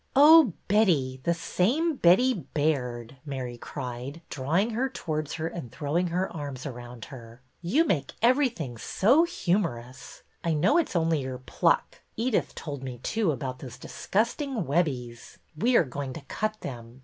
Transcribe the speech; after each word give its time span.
"Oh, 0.15 0.53
Betty, 0.67 1.19
the 1.25 1.33
same 1.35 1.95
Betty 1.95 2.33
Baird!" 2.33 3.17
Mary 3.23 3.59
cried, 3.59 4.23
drawing 4.31 4.71
her 4.71 4.89
towards 4.89 5.33
her 5.33 5.47
and 5.47 5.71
throwing 5.71 6.07
her 6.07 6.27
arms 6.35 6.65
around 6.65 7.05
her. 7.13 7.43
You 7.61 7.85
make 7.85 8.13
everything 8.19 8.79
so 8.79 9.25
humorous! 9.25 10.23
I 10.43 10.55
know 10.55 10.79
it 10.79 10.89
's 10.89 10.95
only 10.95 11.21
your 11.21 11.37
pluck. 11.37 12.01
Edyth 12.17 12.55
told 12.55 12.81
me, 12.81 12.97
too, 13.03 13.31
about 13.31 13.59
those 13.59 13.77
disgusting 13.77 14.65
Web 14.65 14.85
bies. 14.85 15.37
We 15.55 15.75
are 15.77 15.83
going 15.83 16.13
to 16.13 16.21
cut 16.21 16.61
them. 16.61 16.99